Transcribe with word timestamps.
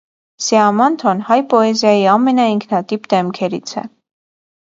Սիամանթոն 0.43 1.21
հայ 1.27 1.37
պոեզիայի 1.51 2.07
ամենաինքնատիպ 2.15 3.07
դեմքերից 3.13 3.77
է։ 3.85 3.87